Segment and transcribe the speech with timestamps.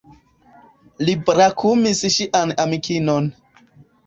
[1.03, 3.31] Li brakumis ŝian amikinon.